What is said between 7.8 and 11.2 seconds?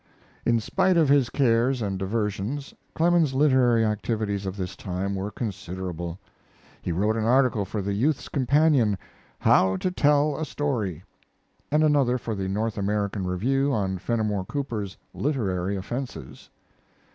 the Youth's Companion "How to Tell a Story"